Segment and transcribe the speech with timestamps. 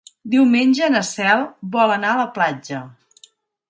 [0.35, 1.45] Diumenge na Cel
[1.79, 2.85] vol anar a la platja.